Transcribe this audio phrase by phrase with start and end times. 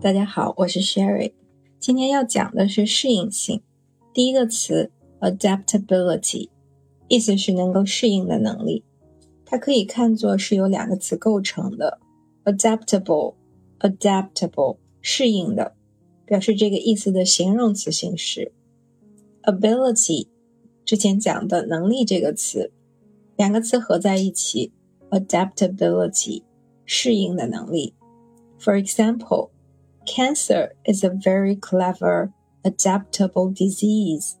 [0.00, 1.32] 大家好，我是 Sherry。
[1.80, 3.60] 今天要讲的是适应性。
[4.14, 6.50] 第一个词 adaptability，
[7.08, 8.84] 意思是能够适应的能力。
[9.44, 11.98] 它可以看作是由两个词构成的
[12.44, 15.74] ：adaptable，adaptable，适应的，
[16.24, 18.52] 表示这个意思的形容词形式。
[19.42, 20.28] ability，
[20.84, 22.70] 之前讲的能力这个词，
[23.36, 24.70] 两个词合在一起
[25.10, 26.44] ，adaptability，
[26.84, 27.94] 适应的能力。
[28.60, 29.50] For example,
[30.07, 32.31] cancer is a very clever,
[32.63, 34.33] adaptable disease.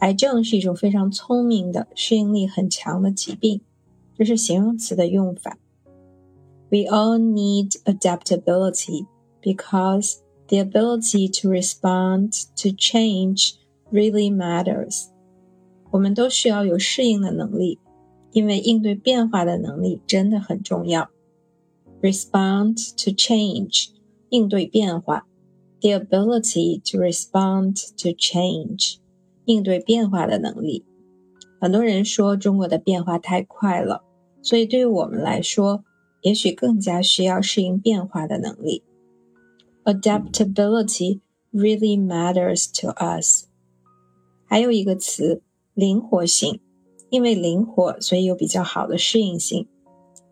[0.00, 3.60] 癌症是一种非常聪明的、适应力很强的疾病。
[4.16, 5.58] 这是形容词的用法。
[6.70, 9.06] We all need adaptability
[9.40, 10.16] because
[10.48, 13.54] the ability to respond to change
[13.90, 15.06] really matters.
[15.90, 17.78] 我们都需要有适应的能力，
[18.32, 21.08] 因为应对变化的能力真的很重要。
[22.02, 23.88] respond to change，
[24.33, 25.27] 应对变化
[25.79, 28.95] ；the ability to respond to change，
[29.45, 30.83] 应对变化的能力。
[31.61, 34.03] 很多人说中国的变化太快了，
[34.41, 35.83] 所以对于我们来说，
[36.23, 38.81] 也许更加需要适应变化的能力。
[39.83, 41.19] Adaptability
[41.51, 43.45] really matters to us。
[44.45, 45.43] 还有一个词，
[45.75, 46.59] 灵活性，
[47.11, 49.67] 因为灵活，所以有比较好的适应性。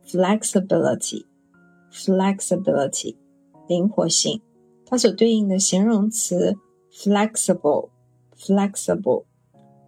[0.08, 1.26] Flexibility。
[1.94, 3.18] flexibility
[3.72, 4.42] 灵活性，
[4.86, 6.58] 它所对应的形容词
[6.92, 7.88] flexible
[8.38, 9.24] flexible。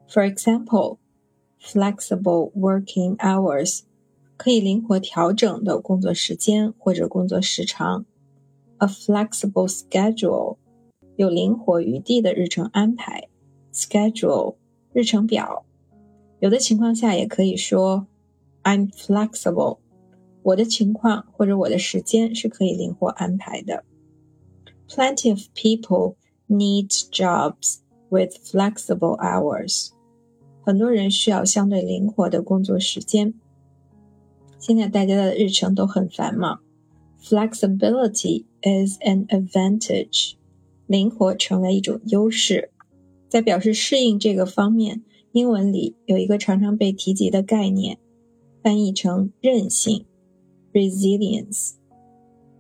[0.08, 1.00] For example,
[1.62, 3.82] flexible working hours
[4.38, 8.06] 可以灵活调整的工作时间或者工作时长。
[8.78, 10.56] A flexible schedule
[11.18, 13.28] 有灵活余地的日程安排。
[13.74, 14.56] Schedule
[14.94, 15.66] 日程表。
[16.40, 18.08] 有的情况下也可以说
[18.64, 19.80] I'm flexible。
[20.44, 23.84] 我的情况或者我的时间是可以灵活安排的。
[24.88, 26.16] Plenty of people
[26.48, 27.78] need jobs
[28.10, 29.90] with flexible hours。
[30.62, 33.34] 很多人需要相对灵活的工作时间。
[34.60, 36.62] 现在大家的日程都很繁忙
[37.22, 40.34] ，flexibility is an advantage。
[40.88, 42.70] 灵活成为一种优势。
[43.30, 47.98] 在表示适应这个方面，英文里有一个常常被提及的概念，
[48.62, 50.06] 翻译成韧性。
[50.74, 51.74] resilience，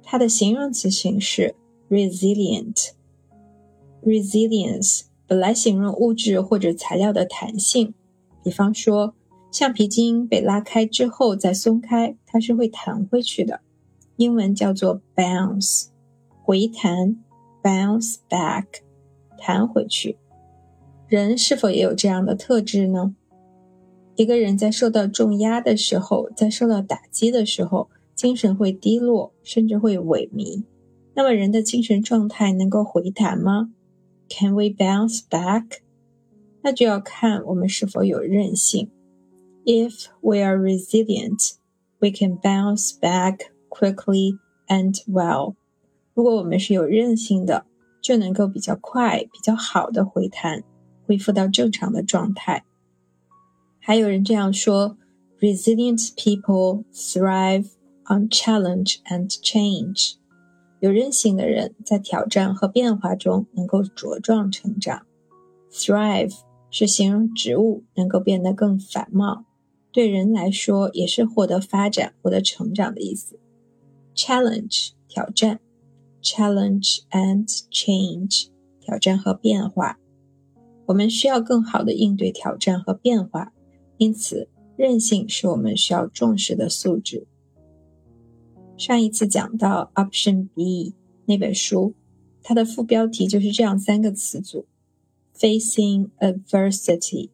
[0.03, 1.55] 它的形容词形式
[1.89, 2.91] resilient。
[4.03, 7.93] resilience 本来形容物质或者材料的弹性，
[8.43, 9.15] 比方说
[9.51, 13.61] 橡皮筋被拉开之后再松开，它是会弹回去的，
[14.17, 15.87] 英文叫做 bounce，
[16.43, 17.17] 回弹
[17.63, 18.65] ，bounce back，
[19.37, 20.17] 弹回去。
[21.07, 23.15] 人是否也有这样的特质呢？
[24.15, 27.89] 一个人在受到重压的时候，在受到打击的时候。
[28.22, 30.64] 精神会低落，甚至会萎靡。
[31.14, 33.70] 那么，人的精神状态能够回弹吗？
[34.28, 35.78] Can we bounce back？
[36.62, 38.90] 那就要看我们是否有韧性。
[39.64, 41.54] If we are resilient,
[41.98, 45.54] we can bounce back quickly and well。
[46.14, 47.66] 如果我们是有韧性的，
[48.00, 50.64] 就能够比较快、比较好的回弹，
[51.06, 52.64] 恢复到正常的状态。
[53.78, 54.96] 还有人这样说：
[55.40, 57.66] Resilient people thrive。
[58.09, 60.15] On challenge and change，
[60.81, 65.05] 有韧性的人在挑战和变化中能够茁壮成长。
[65.71, 66.33] Thrive
[66.69, 69.45] 是形容植物能够变得更繁茂，
[69.93, 73.39] 对人来说也是获得发展、获得成长的意思。
[74.13, 75.61] Challenge 挑战
[76.21, 78.47] ，challenge and change
[78.81, 79.97] 挑战和变化。
[80.87, 83.53] 我们需要更好的应对挑战和变化，
[83.97, 87.25] 因此韧性是我们需要重视的素质。
[88.77, 90.93] 上一次讲到 Option B
[91.25, 91.93] 那本书，
[92.41, 94.65] 它的副标题就是这样三个词组
[95.37, 97.29] ：Facing adversity,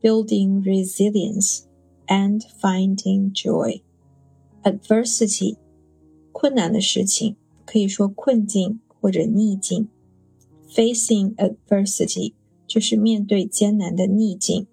[0.00, 1.62] building resilience,
[2.06, 3.82] and finding joy.
[4.62, 5.56] Adversity，
[6.32, 9.88] 困难的事情，可以说困境或者逆境。
[10.70, 12.34] Facing adversity
[12.66, 14.66] 就是面对艰难的逆境。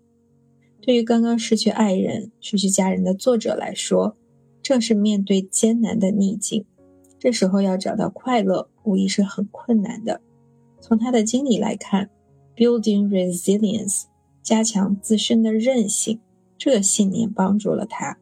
[0.81, 4.17] 对于刚刚失去爱人、失去家人的作者来说，
[4.65, 6.65] 正是面对艰难的逆境，
[7.19, 10.19] 这时候要找到快乐，无疑是很困难的。
[10.81, 12.09] 从他的经历来看
[12.55, 14.05] ，building resilience，
[14.41, 16.19] 加强自身的韧性，
[16.57, 18.17] 这个信念帮助了他。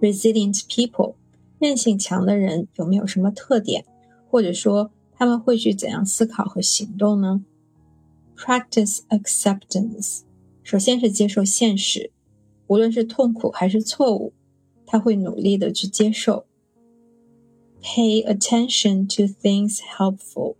[0.00, 1.14] Resilient people，
[1.60, 3.84] 韧性强的人有没有什么特点，
[4.28, 7.44] 或者说他们会去怎样思考和行动呢
[8.36, 10.22] ？Practice acceptance，
[10.64, 12.10] 首先是接受现实，
[12.66, 14.32] 无论是痛苦还是错误。
[14.94, 16.46] 他会努力的去接受
[17.82, 20.54] Pay attention to things helpful。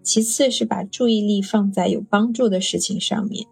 [0.00, 3.48] 其次是把注意力放在有帮助的事情上面。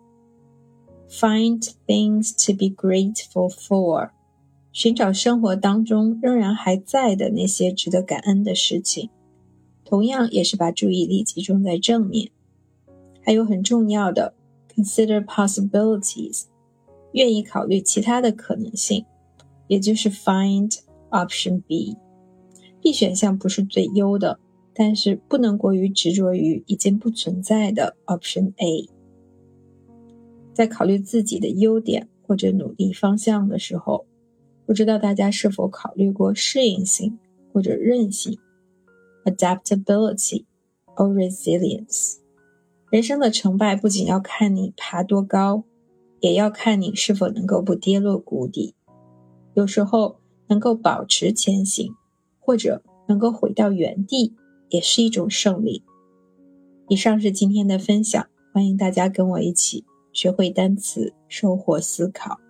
[1.10, 4.10] Find things to be grateful for。
[4.70, 9.10] 寻找生活当中仍然还在的那些值得感恩的事情，
[9.84, 12.30] 同样也是把注意力集中在正面。
[13.22, 14.34] 还有很重要的
[14.72, 16.44] ，consider possibilities，
[17.10, 19.04] 愿意考虑其他的可能性，
[19.68, 20.78] 也就是 find
[21.10, 21.96] option B。
[22.80, 24.40] B 选项不是最优的。
[24.78, 28.90] 但是不能过于执着于已经不存在的 option A。
[30.52, 34.04] 在考虑自己的优点或者努力方向的时候，
[34.66, 37.18] 不知道大家是否考虑过适应性
[37.54, 38.38] 或者韧性
[39.24, 40.44] （adaptability
[40.94, 42.16] or resilience）。
[42.90, 45.64] 人生的成败不仅要看你爬多高，
[46.20, 48.74] 也要看你是否能够不跌落谷底。
[49.56, 51.92] 有时候能够保持前行，
[52.38, 54.36] 或者能够回到原地。
[54.68, 55.84] 也是一种胜利。
[56.88, 62.40] 以上是今天的分享，欢迎大家跟我一起学会单词，收获思考。